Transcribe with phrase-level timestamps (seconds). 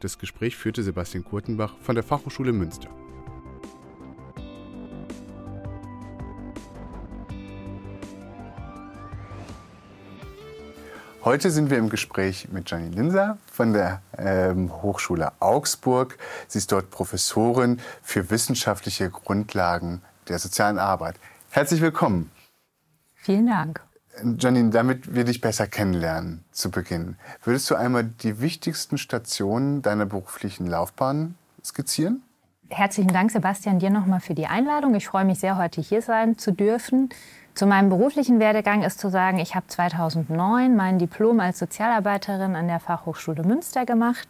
[0.00, 2.88] Das Gespräch führte Sebastian Kurtenbach von der Fachhochschule Münster.
[11.24, 16.18] Heute sind wir im Gespräch mit Janine Linser von der ähm, Hochschule Augsburg.
[16.48, 21.14] Sie ist dort Professorin für wissenschaftliche Grundlagen der sozialen Arbeit.
[21.48, 22.30] Herzlich willkommen.
[23.14, 23.80] Vielen Dank.
[24.38, 30.04] Janine, damit wir dich besser kennenlernen zu Beginn, würdest du einmal die wichtigsten Stationen deiner
[30.04, 32.22] beruflichen Laufbahn skizzieren?
[32.68, 34.94] Herzlichen Dank, Sebastian, dir nochmal für die Einladung.
[34.94, 37.08] Ich freue mich sehr, heute hier sein zu dürfen.
[37.54, 42.66] Zu meinem beruflichen Werdegang ist zu sagen, ich habe 2009 mein Diplom als Sozialarbeiterin an
[42.66, 44.26] der Fachhochschule Münster gemacht,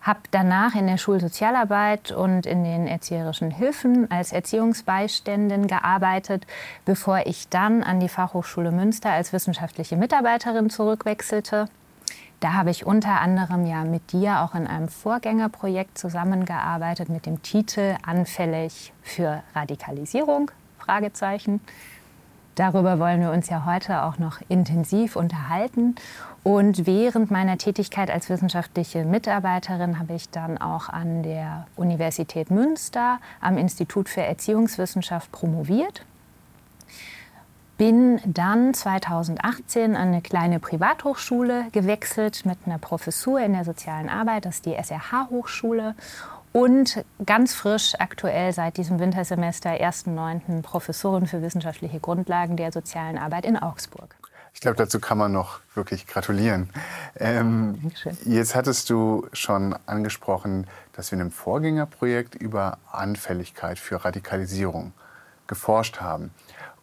[0.00, 6.46] habe danach in der Schulsozialarbeit und in den erzieherischen Hilfen als Erziehungsbeiständin gearbeitet,
[6.86, 11.66] bevor ich dann an die Fachhochschule Münster als wissenschaftliche Mitarbeiterin zurückwechselte.
[12.40, 17.42] Da habe ich unter anderem ja mit dir auch in einem Vorgängerprojekt zusammengearbeitet mit dem
[17.42, 20.50] Titel Anfällig für Radikalisierung?
[20.78, 21.60] Fragezeichen.
[22.54, 25.94] Darüber wollen wir uns ja heute auch noch intensiv unterhalten.
[26.42, 33.20] Und während meiner Tätigkeit als wissenschaftliche Mitarbeiterin habe ich dann auch an der Universität Münster
[33.40, 36.04] am Institut für Erziehungswissenschaft promoviert.
[37.78, 44.44] Bin dann 2018 an eine kleine Privathochschule gewechselt mit einer Professur in der sozialen Arbeit,
[44.44, 45.94] das ist die SRH-Hochschule
[46.52, 50.62] und ganz frisch aktuell seit diesem Wintersemester, 1.9.
[50.62, 54.14] Professorin für wissenschaftliche Grundlagen der sozialen Arbeit in Augsburg.
[54.54, 56.68] Ich glaube, dazu kann man noch wirklich gratulieren.
[57.16, 57.90] Ähm,
[58.26, 64.92] jetzt hattest du schon angesprochen, dass wir in einem Vorgängerprojekt über Anfälligkeit für Radikalisierung
[65.46, 66.32] geforscht haben.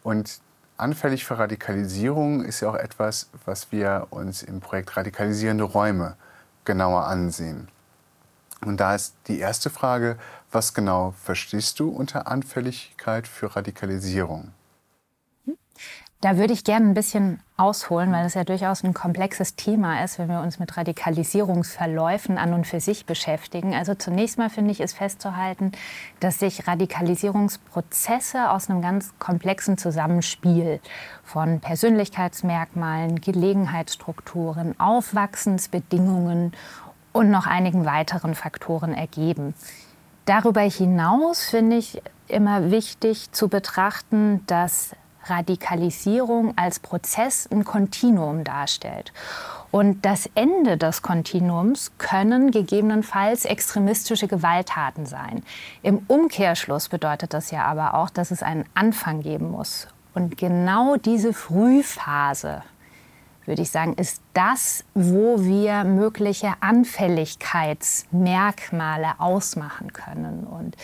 [0.02, 0.41] Und
[0.78, 6.16] anfällig für Radikalisierung ist ja auch etwas, was wir uns im Projekt Radikalisierende Räume
[6.66, 7.68] genauer ansehen.
[8.66, 10.18] Und da ist die erste Frage,
[10.52, 14.52] was genau verstehst du unter Anfälligkeit für Radikalisierung?
[16.22, 20.20] Da würde ich gerne ein bisschen ausholen, weil es ja durchaus ein komplexes Thema ist,
[20.20, 23.74] wenn wir uns mit Radikalisierungsverläufen an und für sich beschäftigen.
[23.74, 25.72] Also zunächst mal finde ich es festzuhalten,
[26.20, 30.81] dass sich Radikalisierungsprozesse aus einem ganz komplexen Zusammenspiel
[31.24, 36.52] von Persönlichkeitsmerkmalen, Gelegenheitsstrukturen, Aufwachsensbedingungen
[37.12, 39.53] und noch einigen weiteren Faktoren ergeben.
[40.25, 44.92] Darüber hinaus finde ich immer wichtig zu betrachten, dass
[45.25, 49.12] Radikalisierung als Prozess ein Kontinuum darstellt.
[49.72, 55.44] Und das Ende des Kontinuums können gegebenenfalls extremistische Gewalttaten sein.
[55.84, 59.88] Im Umkehrschluss bedeutet das ja aber auch, dass es einen Anfang geben muss.
[60.16, 62.64] Und genau diese Frühphase
[63.49, 70.46] würde ich sagen, ist das, wo wir mögliche Anfälligkeitsmerkmale ausmachen können.
[70.46, 70.78] Und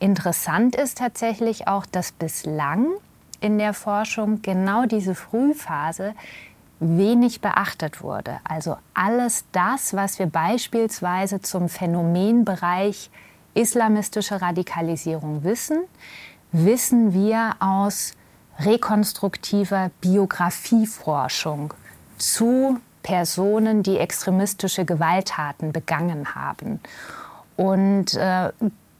[0.00, 2.88] interessant ist tatsächlich auch, dass bislang
[3.40, 6.12] in der Forschung genau diese Frühphase
[6.80, 8.40] wenig beachtet wurde.
[8.42, 13.12] Also alles das, was wir beispielsweise zum Phänomenbereich
[13.54, 15.84] islamistische Radikalisierung wissen,
[16.50, 18.14] wissen wir aus
[18.58, 21.74] rekonstruktiver Biografieforschung
[22.18, 26.80] zu Personen, die extremistische Gewalttaten begangen haben.
[27.56, 28.50] Und äh,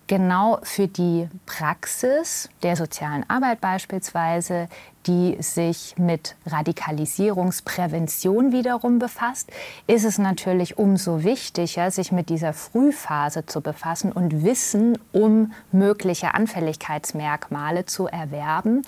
[0.08, 4.68] genau für die Praxis der sozialen Arbeit beispielsweise,
[5.06, 9.50] die sich mit Radikalisierungsprävention wiederum befasst,
[9.86, 16.34] ist es natürlich umso wichtiger, sich mit dieser Frühphase zu befassen und Wissen um mögliche
[16.34, 18.82] Anfälligkeitsmerkmale zu erwerben,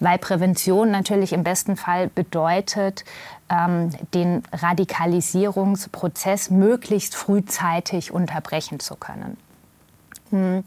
[0.00, 3.04] weil Prävention natürlich im besten Fall bedeutet,
[3.48, 9.36] ähm, den Radikalisierungsprozess möglichst frühzeitig unterbrechen zu können.
[10.32, 10.64] Hm.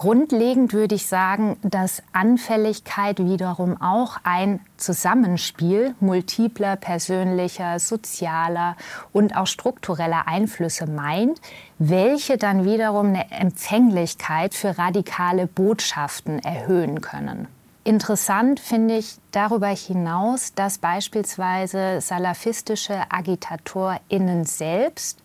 [0.00, 8.76] Grundlegend würde ich sagen, dass Anfälligkeit wiederum auch ein Zusammenspiel multipler persönlicher, sozialer
[9.12, 11.42] und auch struktureller Einflüsse meint,
[11.78, 17.46] welche dann wiederum eine Empfänglichkeit für radikale Botschaften erhöhen können.
[17.84, 25.18] Interessant finde ich darüber hinaus, dass beispielsweise salafistische AgitatorInnen selbst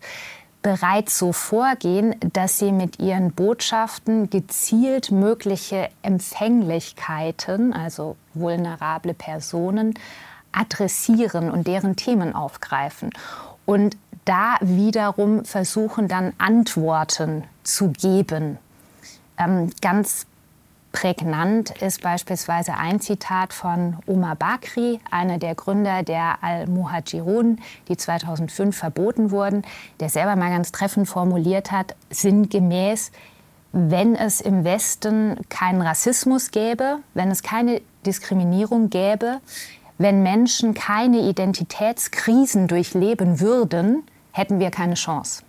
[0.66, 9.94] bereits so vorgehen, dass sie mit ihren Botschaften gezielt mögliche Empfänglichkeiten, also vulnerable Personen,
[10.50, 13.10] adressieren und deren Themen aufgreifen.
[13.64, 18.58] Und da wiederum versuchen dann Antworten zu geben.
[19.38, 20.26] Ähm, ganz
[20.96, 27.58] Prägnant ist beispielsweise ein Zitat von Omar Bakri, einer der Gründer der Al-Muhajirun,
[27.88, 29.60] die 2005 verboten wurden,
[30.00, 33.12] der selber mal ganz treffend formuliert hat, sinngemäß,
[33.72, 39.42] wenn es im Westen keinen Rassismus gäbe, wenn es keine Diskriminierung gäbe,
[39.98, 44.02] wenn Menschen keine Identitätskrisen durchleben würden,
[44.32, 45.42] hätten wir keine Chance.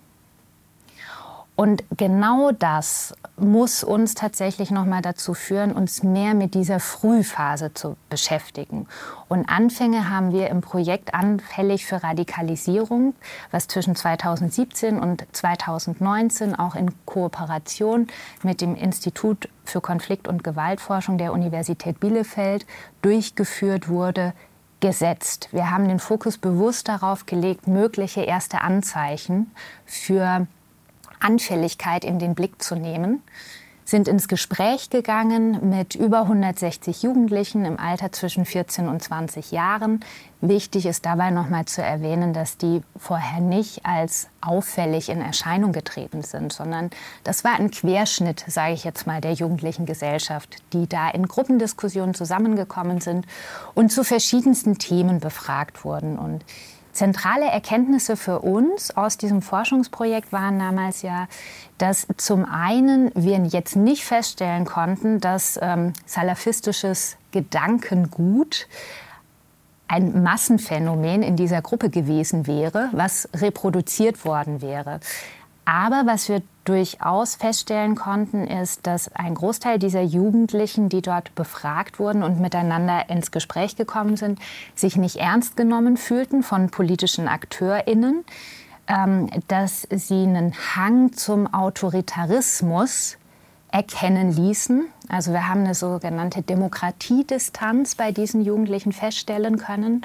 [1.58, 7.74] Und genau das muss uns tatsächlich noch mal dazu führen, uns mehr mit dieser Frühphase
[7.74, 8.86] zu beschäftigen.
[9.28, 13.16] Und Anfänge haben wir im Projekt Anfällig für Radikalisierung,
[13.50, 18.06] was zwischen 2017 und 2019 auch in Kooperation
[18.44, 22.68] mit dem Institut für Konflikt- und Gewaltforschung der Universität Bielefeld
[23.02, 24.34] durchgeführt wurde,
[24.80, 25.50] gesetzt.
[25.52, 29.50] Wir haben den Fokus bewusst darauf gelegt, mögliche erste Anzeichen
[29.88, 30.46] für
[31.20, 33.22] Anfälligkeit in den Blick zu nehmen,
[33.88, 40.02] sind ins Gespräch gegangen mit über 160 Jugendlichen im Alter zwischen 14 und 20 Jahren.
[40.42, 46.22] Wichtig ist dabei nochmal zu erwähnen, dass die vorher nicht als auffällig in Erscheinung getreten
[46.22, 46.90] sind, sondern
[47.24, 52.14] das war ein Querschnitt, sage ich jetzt mal, der jugendlichen Gesellschaft, die da in Gruppendiskussionen
[52.14, 53.26] zusammengekommen sind
[53.74, 56.20] und zu verschiedensten Themen befragt wurden.
[56.20, 56.44] Und
[56.98, 61.28] Zentrale Erkenntnisse für uns aus diesem Forschungsprojekt waren damals ja,
[61.78, 68.68] dass zum einen wir jetzt nicht feststellen konnten, dass ähm, salafistisches Gedankengut
[69.88, 75.00] ein Massenphänomen in dieser Gruppe gewesen wäre, was reproduziert worden wäre.
[75.66, 82.00] Aber was wir durchaus feststellen konnten, ist, dass ein Großteil dieser Jugendlichen, die dort befragt
[82.00, 84.40] wurden und miteinander ins Gespräch gekommen sind,
[84.76, 88.26] sich nicht ernst genommen fühlten von politischen AkteurInnen,
[88.88, 93.18] ähm, dass sie einen Hang zum Autoritarismus
[93.72, 94.86] erkennen ließen.
[95.10, 100.02] Also wir haben eine sogenannte Demokratiedistanz bei diesen Jugendlichen feststellen können.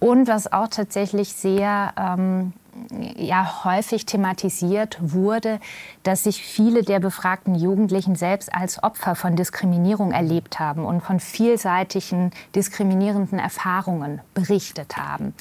[0.00, 2.52] Und was auch tatsächlich sehr ähm,
[3.16, 5.60] ja häufig thematisiert wurde,
[6.02, 11.20] dass sich viele der befragten Jugendlichen selbst als Opfer von Diskriminierung erlebt haben und von
[11.20, 15.34] vielseitigen diskriminierenden Erfahrungen berichtet haben.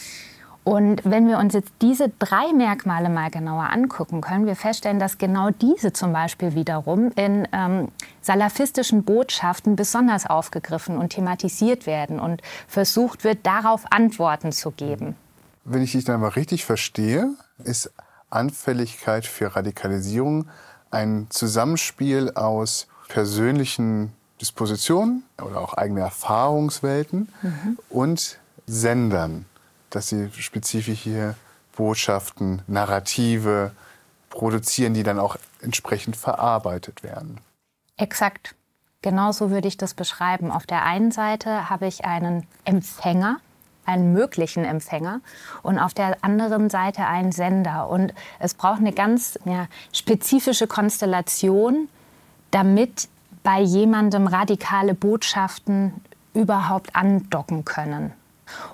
[0.63, 5.17] Und wenn wir uns jetzt diese drei Merkmale mal genauer angucken, können wir feststellen, dass
[5.17, 7.88] genau diese zum Beispiel wiederum in ähm,
[8.22, 15.15] salafistischen Botschaften besonders aufgegriffen und thematisiert werden und versucht wird, darauf Antworten zu geben.
[15.63, 17.30] Wenn ich dich dann mal richtig verstehe,
[17.63, 17.91] ist
[18.30, 20.50] Anfälligkeit für Radikalisierung
[20.89, 27.77] ein Zusammenspiel aus persönlichen Dispositionen oder auch eigene Erfahrungswelten mhm.
[27.89, 29.46] und Sendern,
[29.89, 31.36] dass sie spezifische
[31.75, 33.72] Botschaften, Narrative
[34.30, 37.39] produzieren, die dann auch entsprechend verarbeitet werden.
[37.98, 38.56] Exakt.
[39.01, 40.51] Genauso würde ich das beschreiben.
[40.51, 43.39] Auf der einen Seite habe ich einen Empfänger,
[43.85, 45.21] einen möglichen Empfänger
[45.63, 47.89] und auf der anderen Seite einen Sender.
[47.89, 51.88] Und es braucht eine ganz ja, spezifische Konstellation,
[52.51, 53.07] damit
[53.43, 55.93] bei jemandem radikale Botschaften
[56.33, 58.13] überhaupt andocken können.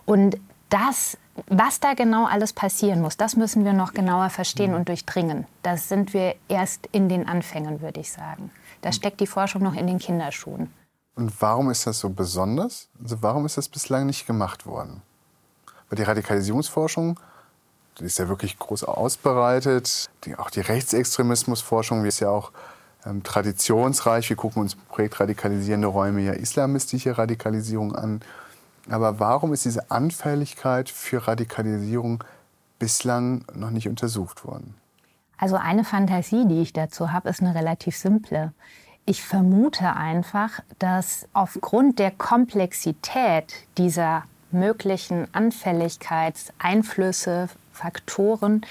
[0.06, 0.38] Und
[0.70, 5.46] das, was da genau alles passieren muss, das müssen wir noch genauer verstehen und durchdringen.
[5.64, 8.52] Das sind wir erst in den Anfängen, würde ich sagen.
[8.82, 10.72] Da steckt die Forschung noch in den Kinderschuhen.
[11.18, 12.90] Und warum ist das so besonders?
[13.02, 15.02] Also warum ist das bislang nicht gemacht worden?
[15.90, 17.20] Weil die Radikalisierungsforschung,
[18.00, 20.12] die ist ja wirklich groß ausbereitet.
[20.26, 22.52] Die, auch die Rechtsextremismusforschung, wie es ja auch
[23.04, 24.30] ähm, traditionsreich.
[24.30, 28.22] Wir gucken uns im Projekt Radikalisierende Räume ja islamistische Radikalisierung an.
[28.88, 32.24] Aber warum ist diese Anfälligkeit für Radikalisierung
[32.78, 34.76] bislang noch nicht untersucht worden?
[35.40, 38.54] Also eine Fantasie, die ich dazu habe, ist eine relativ simple.
[39.10, 48.66] Ich vermute einfach, dass aufgrund der Komplexität dieser möglichen Anfälligkeitseinflüsse, Faktoren,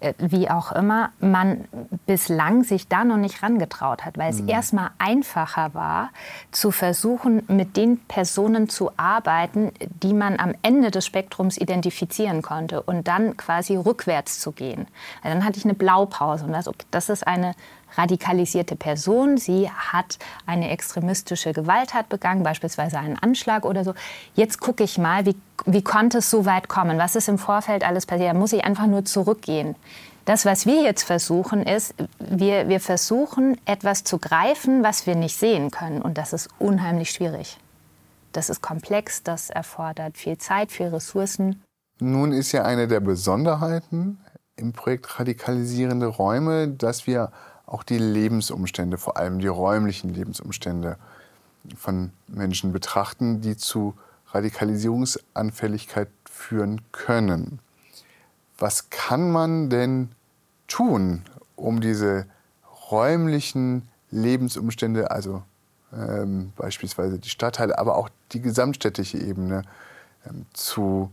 [0.00, 1.68] äh, wie auch immer, man
[2.06, 4.48] bislang sich da noch nicht rangetraut hat, weil es mhm.
[4.48, 6.08] erstmal einfacher war,
[6.52, 9.72] zu versuchen, mit den Personen zu arbeiten,
[10.02, 14.86] die man am Ende des Spektrums identifizieren konnte und dann quasi rückwärts zu gehen.
[15.22, 16.56] Also dann hatte ich eine Blaupause und
[16.90, 17.54] das ist eine
[17.96, 23.94] radikalisierte Person, sie hat eine extremistische Gewalttat begangen, beispielsweise einen Anschlag oder so.
[24.34, 26.98] Jetzt gucke ich mal, wie, wie konnte es so weit kommen?
[26.98, 28.30] Was ist im Vorfeld alles passiert?
[28.30, 29.76] Da muss ich einfach nur zurückgehen.
[30.24, 35.36] Das, was wir jetzt versuchen, ist, wir, wir versuchen etwas zu greifen, was wir nicht
[35.36, 36.00] sehen können.
[36.00, 37.58] Und das ist unheimlich schwierig.
[38.30, 41.62] Das ist komplex, das erfordert viel Zeit, viel Ressourcen.
[42.00, 44.18] Nun ist ja eine der Besonderheiten
[44.56, 47.32] im Projekt Radikalisierende Räume, dass wir
[47.72, 50.98] auch die Lebensumstände, vor allem die räumlichen Lebensumstände
[51.76, 53.94] von Menschen betrachten, die zu
[54.28, 57.60] Radikalisierungsanfälligkeit führen können.
[58.58, 60.10] Was kann man denn
[60.68, 61.22] tun,
[61.56, 62.26] um diese
[62.90, 65.42] räumlichen Lebensumstände, also
[65.94, 69.62] ähm, beispielsweise die Stadtteile, aber auch die gesamtstädtische Ebene
[70.28, 71.10] ähm, zu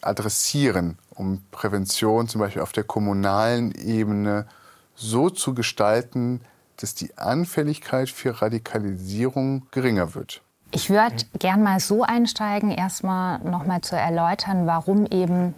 [0.00, 4.46] adressieren, um Prävention zum Beispiel auf der kommunalen Ebene
[4.94, 6.40] so zu gestalten,
[6.76, 10.42] dass die Anfälligkeit für Radikalisierung geringer wird.
[10.70, 15.54] Ich würde gern mal so einsteigen, erstmal nochmal zu erläutern, warum eben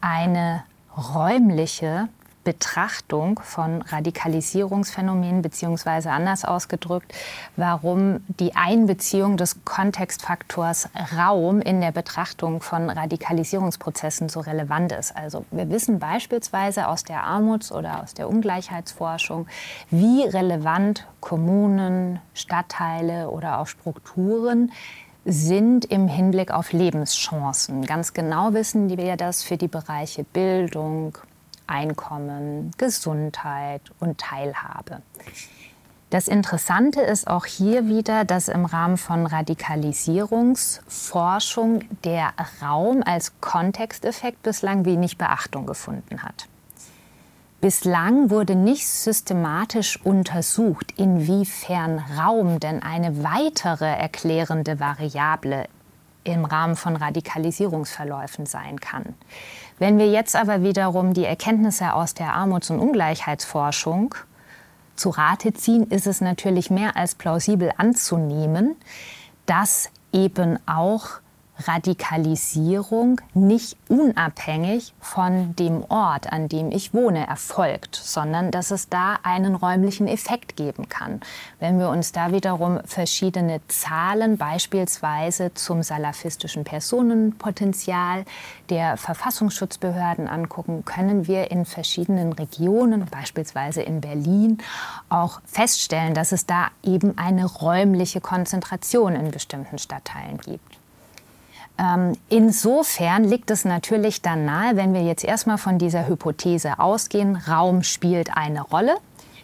[0.00, 0.64] eine
[0.96, 2.08] räumliche
[2.44, 7.12] Betrachtung von Radikalisierungsphänomenen, beziehungsweise anders ausgedrückt,
[7.56, 15.16] warum die Einbeziehung des Kontextfaktors Raum in der Betrachtung von Radikalisierungsprozessen so relevant ist.
[15.16, 19.46] Also wir wissen beispielsweise aus der Armuts- oder aus der Ungleichheitsforschung,
[19.90, 24.72] wie relevant Kommunen, Stadtteile oder auch Strukturen
[25.24, 27.84] sind im Hinblick auf Lebenschancen.
[27.84, 31.18] Ganz genau wissen wir das für die Bereiche Bildung,
[31.68, 35.02] Einkommen, Gesundheit und Teilhabe.
[36.10, 42.32] Das Interessante ist auch hier wieder, dass im Rahmen von Radikalisierungsforschung der
[42.62, 46.48] Raum als Kontexteffekt bislang wenig Beachtung gefunden hat.
[47.60, 55.66] Bislang wurde nicht systematisch untersucht, inwiefern Raum denn eine weitere erklärende Variable
[56.32, 59.14] im Rahmen von Radikalisierungsverläufen sein kann.
[59.78, 64.14] Wenn wir jetzt aber wiederum die Erkenntnisse aus der Armuts- und Ungleichheitsforschung
[64.96, 68.76] zu Rate ziehen, ist es natürlich mehr als plausibel anzunehmen,
[69.46, 71.20] dass eben auch
[71.66, 79.18] Radikalisierung nicht unabhängig von dem Ort, an dem ich wohne, erfolgt, sondern dass es da
[79.22, 81.20] einen räumlichen Effekt geben kann.
[81.58, 88.24] Wenn wir uns da wiederum verschiedene Zahlen beispielsweise zum salafistischen Personenpotenzial
[88.70, 94.58] der Verfassungsschutzbehörden angucken, können wir in verschiedenen Regionen, beispielsweise in Berlin,
[95.08, 100.77] auch feststellen, dass es da eben eine räumliche Konzentration in bestimmten Stadtteilen gibt.
[101.78, 107.36] Ähm, insofern liegt es natürlich dann nahe, wenn wir jetzt erstmal von dieser Hypothese ausgehen,
[107.36, 108.96] Raum spielt eine Rolle,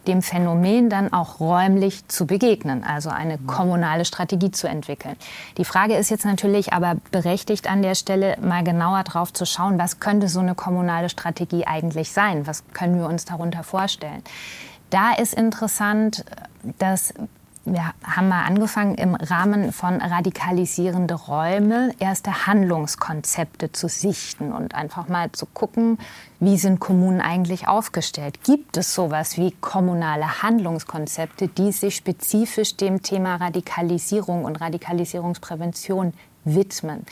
[0.06, 5.16] dem Phänomen dann auch räumlich zu begegnen, also eine kommunale Strategie zu entwickeln.
[5.56, 9.78] Die Frage ist jetzt natürlich aber berechtigt an der Stelle mal genauer drauf zu schauen,
[9.78, 12.46] was könnte so eine kommunale Strategie eigentlich sein?
[12.46, 14.22] Was können wir uns darunter vorstellen?
[14.90, 16.24] Da ist interessant,
[16.78, 17.14] dass
[17.64, 25.08] wir haben mal angefangen, im Rahmen von radikalisierende Räume erste Handlungskonzepte zu sichten und einfach
[25.08, 25.98] mal zu gucken,
[26.40, 28.42] wie sind Kommunen eigentlich aufgestellt?
[28.44, 36.12] Gibt es sowas wie kommunale Handlungskonzepte, die sich spezifisch dem Thema Radikalisierung und Radikalisierungsprävention
[36.44, 37.06] widmen?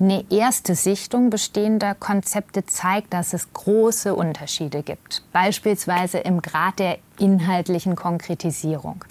[0.00, 6.98] Eine erste Sichtung bestehender Konzepte zeigt, dass es große Unterschiede gibt, beispielsweise im Grad der
[7.18, 9.04] inhaltlichen Konkretisierung.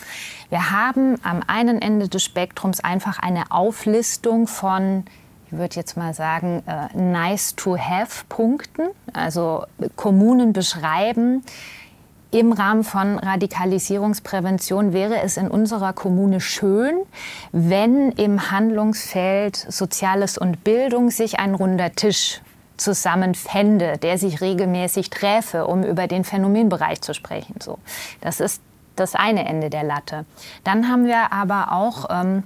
[0.50, 5.06] Wir haben am einen Ende des Spektrums einfach eine Auflistung von
[5.54, 8.88] ich würde jetzt mal sagen, äh, nice-to-have-Punkten.
[9.14, 11.44] Also Kommunen beschreiben,
[12.34, 16.96] im Rahmen von Radikalisierungsprävention wäre es in unserer Kommune schön,
[17.52, 22.42] wenn im Handlungsfeld Soziales und Bildung sich ein runder Tisch
[22.78, 27.56] zusammenfände, der sich regelmäßig träfe, um über den Phänomenbereich zu sprechen.
[27.62, 27.78] So,
[28.22, 28.62] das ist
[28.96, 30.26] das eine Ende der Latte.
[30.64, 32.44] Dann haben wir aber auch ähm,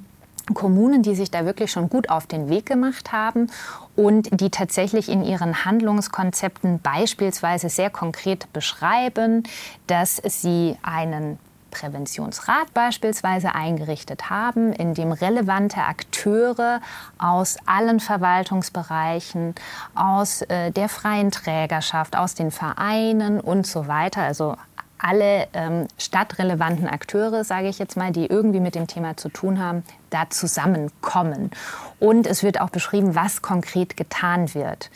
[0.53, 3.51] Kommunen, die sich da wirklich schon gut auf den Weg gemacht haben
[3.95, 9.43] und die tatsächlich in ihren Handlungskonzepten beispielsweise sehr konkret beschreiben,
[9.87, 11.39] dass sie einen
[11.71, 16.81] Präventionsrat beispielsweise eingerichtet haben, in dem relevante Akteure
[17.17, 19.53] aus allen Verwaltungsbereichen,
[19.93, 24.55] aus äh, der freien Trägerschaft, aus den Vereinen und so weiter, also
[24.99, 29.59] alle ähm, stadtrelevanten Akteure, sage ich jetzt mal, die irgendwie mit dem Thema zu tun
[29.59, 31.51] haben, da zusammenkommen.
[31.99, 34.89] Und es wird auch beschrieben, was konkret getan wird.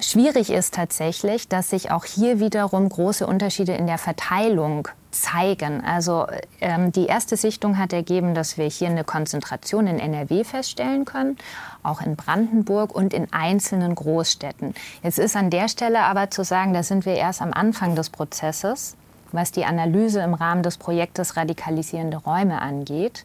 [0.00, 5.84] Schwierig ist tatsächlich, dass sich auch hier wiederum große Unterschiede in der Verteilung zeigen.
[5.84, 6.26] Also
[6.60, 11.38] ähm, die erste Sichtung hat ergeben, dass wir hier eine Konzentration in NRW feststellen können,
[11.82, 14.74] auch in Brandenburg und in einzelnen Großstädten.
[15.02, 18.10] Jetzt ist an der Stelle aber zu sagen, da sind wir erst am Anfang des
[18.10, 18.96] Prozesses
[19.34, 23.24] was die Analyse im Rahmen des Projektes Radikalisierende Räume angeht.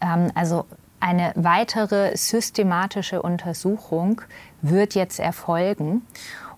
[0.00, 0.66] Ähm, also
[1.00, 4.22] eine weitere systematische Untersuchung
[4.62, 6.02] wird jetzt erfolgen.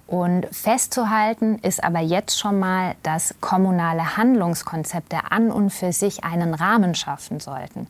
[0.07, 6.55] Und festzuhalten ist aber jetzt schon mal, dass kommunale Handlungskonzepte an und für sich einen
[6.55, 7.89] Rahmen schaffen sollten.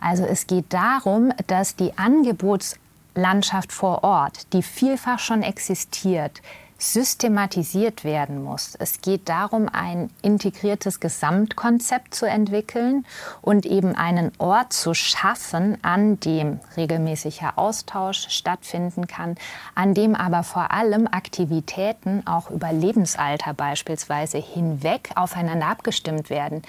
[0.00, 6.40] Also es geht darum, dass die Angebotslandschaft vor Ort, die vielfach schon existiert,
[6.78, 8.76] systematisiert werden muss.
[8.78, 13.06] Es geht darum, ein integriertes Gesamtkonzept zu entwickeln
[13.40, 19.36] und eben einen Ort zu schaffen, an dem regelmäßiger Austausch stattfinden kann,
[19.74, 26.62] an dem aber vor allem Aktivitäten auch über Lebensalter beispielsweise hinweg aufeinander abgestimmt werden,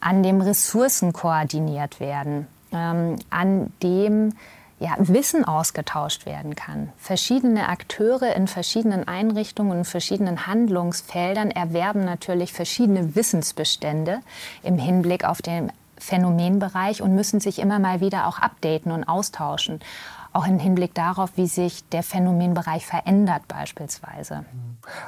[0.00, 4.32] an dem Ressourcen koordiniert werden, ähm, an dem
[4.78, 6.92] ja, Wissen ausgetauscht werden kann.
[6.96, 14.20] Verschiedene Akteure in verschiedenen Einrichtungen und verschiedenen Handlungsfeldern erwerben natürlich verschiedene Wissensbestände
[14.62, 19.80] im Hinblick auf den Phänomenbereich und müssen sich immer mal wieder auch updaten und austauschen.
[20.32, 24.44] Auch im Hinblick darauf, wie sich der Phänomenbereich verändert beispielsweise.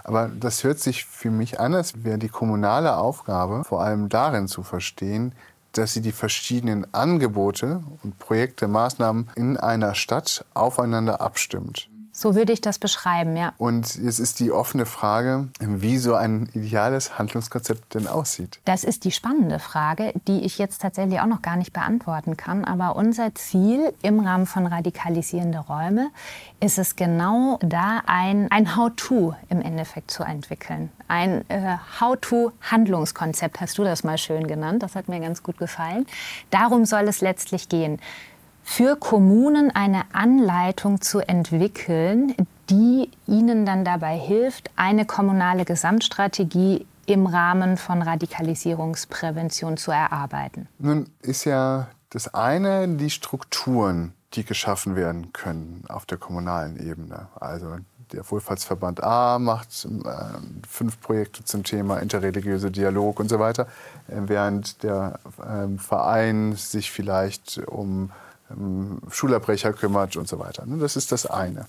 [0.04, 4.46] Aber das hört sich für mich an, als wäre die kommunale Aufgabe vor allem darin
[4.46, 5.34] zu verstehen,
[5.78, 11.88] dass sie die verschiedenen Angebote und Projekte, Maßnahmen in einer Stadt aufeinander abstimmt.
[12.18, 13.52] So würde ich das beschreiben, ja.
[13.58, 18.58] Und jetzt ist die offene Frage, wie so ein ideales Handlungskonzept denn aussieht.
[18.64, 22.64] Das ist die spannende Frage, die ich jetzt tatsächlich auch noch gar nicht beantworten kann.
[22.64, 26.08] Aber unser Ziel im Rahmen von radikalisierende Räume
[26.58, 30.90] ist es genau da, ein, ein How-to im Endeffekt zu entwickeln.
[31.08, 34.82] Ein äh, How-to-Handlungskonzept, hast du das mal schön genannt.
[34.82, 36.06] Das hat mir ganz gut gefallen.
[36.48, 37.98] Darum soll es letztlich gehen
[38.68, 42.34] für Kommunen eine Anleitung zu entwickeln,
[42.68, 50.66] die ihnen dann dabei hilft, eine kommunale Gesamtstrategie im Rahmen von Radikalisierungsprävention zu erarbeiten.
[50.80, 57.28] Nun ist ja das eine die Strukturen, die geschaffen werden können auf der kommunalen Ebene.
[57.38, 57.76] Also
[58.12, 60.10] der Wohlfahrtsverband A macht äh,
[60.68, 63.68] fünf Projekte zum Thema interreligiöse Dialog und so weiter,
[64.08, 68.10] äh, während der äh, Verein sich vielleicht um
[69.10, 70.66] Schulabbrecher kümmert und so weiter.
[70.66, 71.66] Ne, das ist das eine.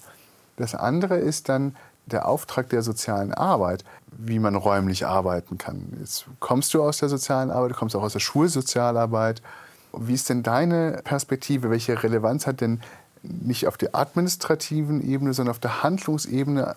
[0.57, 5.93] Das andere ist dann der Auftrag der sozialen Arbeit, wie man räumlich arbeiten kann.
[5.99, 9.41] Jetzt kommst du aus der sozialen Arbeit, du kommst auch aus der Schulsozialarbeit.
[9.93, 11.69] Wie ist denn deine Perspektive?
[11.69, 12.81] Welche Relevanz hat denn
[13.23, 16.75] nicht auf der administrativen Ebene, sondern auf der Handlungsebene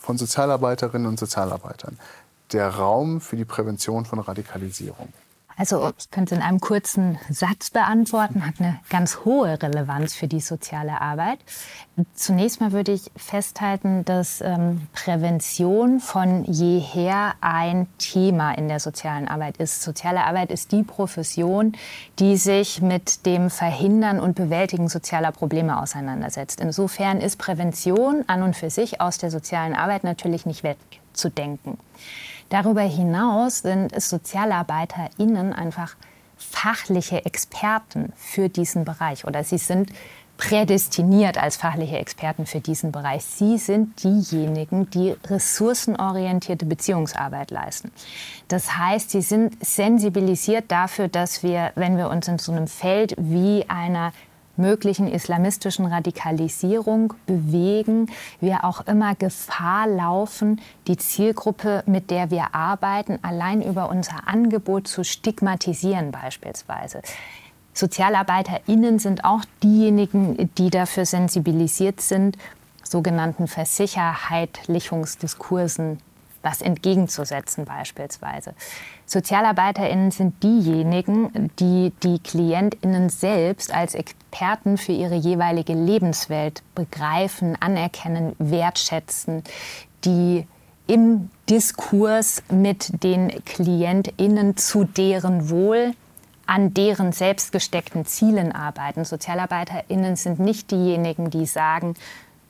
[0.00, 1.98] von Sozialarbeiterinnen und Sozialarbeitern
[2.52, 5.12] der Raum für die Prävention von Radikalisierung?
[5.56, 10.40] Also ich könnte in einem kurzen Satz beantworten, hat eine ganz hohe Relevanz für die
[10.40, 11.38] soziale Arbeit.
[12.14, 19.28] Zunächst mal würde ich festhalten, dass ähm, Prävention von jeher ein Thema in der sozialen
[19.28, 19.82] Arbeit ist.
[19.82, 21.72] Soziale Arbeit ist die Profession,
[22.18, 26.60] die sich mit dem Verhindern und Bewältigen sozialer Probleme auseinandersetzt.
[26.60, 31.78] Insofern ist Prävention an und für sich aus der sozialen Arbeit natürlich nicht wegzudenken.
[32.52, 35.96] Darüber hinaus sind SozialarbeiterInnen einfach
[36.36, 39.90] fachliche Experten für diesen Bereich oder sie sind
[40.36, 43.24] prädestiniert als fachliche Experten für diesen Bereich.
[43.24, 47.90] Sie sind diejenigen, die ressourcenorientierte Beziehungsarbeit leisten.
[48.48, 53.14] Das heißt, sie sind sensibilisiert dafür, dass wir, wenn wir uns in so einem Feld
[53.16, 54.12] wie einer
[54.56, 58.10] möglichen islamistischen Radikalisierung bewegen,
[58.40, 64.88] wir auch immer Gefahr laufen, die Zielgruppe, mit der wir arbeiten, allein über unser Angebot
[64.88, 67.02] zu stigmatisieren beispielsweise.
[67.74, 72.36] SozialarbeiterInnen sind auch diejenigen, die dafür sensibilisiert sind,
[72.82, 75.98] sogenannten Versicherheitlichungsdiskursen
[76.42, 78.54] was entgegenzusetzen beispielsweise.
[79.06, 88.34] Sozialarbeiterinnen sind diejenigen, die die Klientinnen selbst als Experten für ihre jeweilige Lebenswelt begreifen, anerkennen,
[88.38, 89.42] wertschätzen,
[90.04, 90.46] die
[90.86, 95.94] im Diskurs mit den Klientinnen zu deren Wohl
[96.46, 99.04] an deren selbstgesteckten Zielen arbeiten.
[99.04, 101.94] Sozialarbeiterinnen sind nicht diejenigen, die sagen,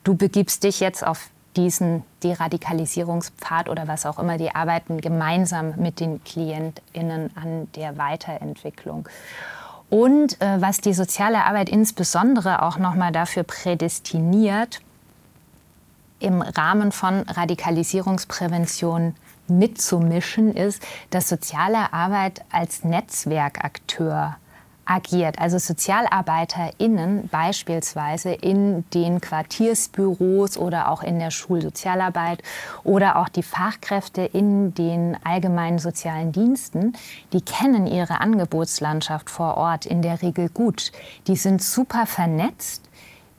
[0.02, 6.00] du begibst dich jetzt auf diesen Deradikalisierungspfad oder was auch immer, die arbeiten gemeinsam mit
[6.00, 9.08] den KlientInnen an der Weiterentwicklung.
[9.90, 14.80] Und äh, was die soziale Arbeit insbesondere auch nochmal dafür prädestiniert,
[16.18, 19.16] im Rahmen von Radikalisierungsprävention
[19.48, 24.36] mitzumischen, ist, dass soziale Arbeit als Netzwerkakteur
[24.92, 25.38] agiert.
[25.38, 32.42] Also SozialarbeiterInnen beispielsweise in den Quartiersbüros oder auch in der Schulsozialarbeit
[32.84, 36.92] oder auch die Fachkräfte in den allgemeinen sozialen Diensten,
[37.32, 40.92] die kennen ihre Angebotslandschaft vor Ort in der Regel gut.
[41.26, 42.82] Die sind super vernetzt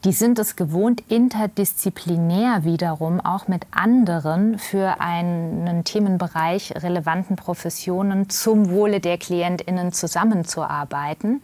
[0.04, 8.70] die sind es gewohnt, interdisziplinär wiederum auch mit anderen für einen Themenbereich relevanten Professionen zum
[8.70, 11.42] Wohle der KlientInnen zusammenzuarbeiten.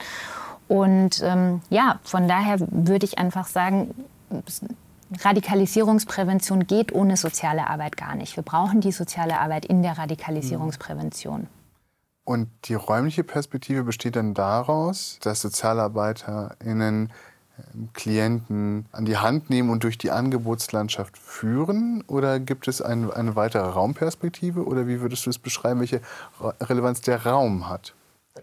[0.68, 3.94] Und ähm, ja, von daher würde ich einfach sagen,
[5.22, 8.36] Radikalisierungsprävention geht ohne soziale Arbeit gar nicht.
[8.36, 11.48] Wir brauchen die soziale Arbeit in der Radikalisierungsprävention.
[12.26, 17.12] Und die räumliche Perspektive besteht dann daraus, dass SozialarbeiterInnen
[17.94, 22.04] Klienten an die Hand nehmen und durch die Angebotslandschaft führen?
[22.08, 24.66] Oder gibt es ein, eine weitere Raumperspektive?
[24.66, 26.02] Oder wie würdest du es beschreiben, welche
[26.62, 27.94] Relevanz der Raum hat?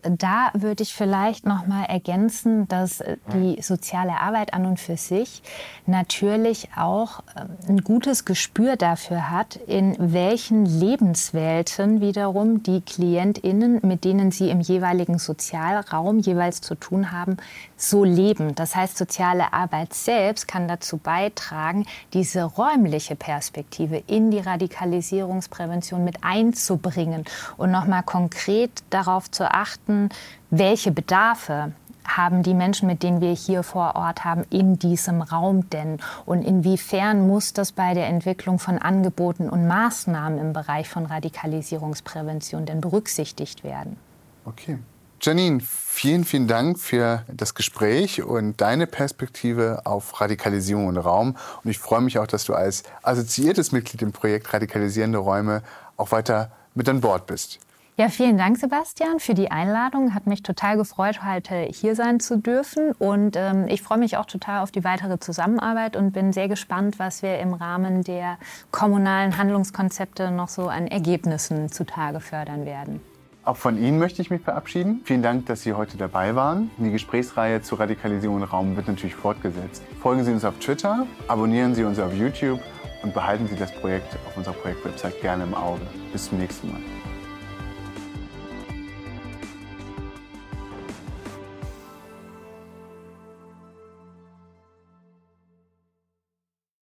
[0.02, 4.96] Da würde ich vielleicht noch mal ergänzen, dass äh, die soziale Arbeit an und für
[4.96, 5.42] sich
[5.87, 14.04] natürlich auch ähm, ein gutes Gespür dafür hat, in welchen Lebenswelten wiederum die Klientinnen, mit
[14.04, 17.37] denen sie im jeweiligen Sozialraum jeweils zu tun haben,
[17.76, 18.54] so leben.
[18.54, 26.22] Das heißt, soziale Arbeit selbst kann dazu beitragen, diese räumliche Perspektive in die Radikalisierungsprävention mit
[26.22, 27.24] einzubringen
[27.56, 30.09] und noch mal konkret darauf zu achten, betrachten,
[30.51, 31.72] welche Bedarfe
[32.05, 35.99] haben die Menschen, mit denen wir hier vor Ort haben, in diesem Raum denn?
[36.25, 42.64] Und inwiefern muss das bei der Entwicklung von Angeboten und Maßnahmen im Bereich von Radikalisierungsprävention
[42.64, 43.96] denn berücksichtigt werden?
[44.44, 44.79] Okay.
[45.20, 51.37] Janine, vielen, vielen Dank für das Gespräch und deine Perspektive auf Radikalisierung und Raum.
[51.64, 55.62] Und ich freue mich auch, dass du als assoziiertes Mitglied im Projekt Radikalisierende Räume
[55.96, 57.59] auch weiter mit an Bord bist.
[57.98, 60.12] Ja, vielen Dank, Sebastian, für die Einladung.
[60.12, 62.92] Hat mich total gefreut, heute hier sein zu dürfen.
[62.92, 66.98] Und ähm, ich freue mich auch total auf die weitere Zusammenarbeit und bin sehr gespannt,
[66.98, 68.37] was wir im Rahmen der
[68.70, 73.00] kommunalen Handlungskonzepte noch so an Ergebnissen zutage fördern werden.
[73.46, 75.00] Auch von Ihnen möchte ich mich verabschieden.
[75.04, 76.70] Vielen Dank, dass Sie heute dabei waren.
[76.76, 79.82] Die Gesprächsreihe zur Radikalisierung im Raum wird natürlich fortgesetzt.
[80.02, 82.61] Folgen Sie uns auf Twitter, abonnieren Sie uns auf YouTube
[83.02, 85.80] und behalten Sie das Projekt auf unserer Projektwebsite gerne im Auge.
[86.12, 86.80] Bis zum nächsten Mal.